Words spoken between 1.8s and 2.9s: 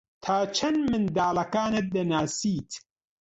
دەناسیت؟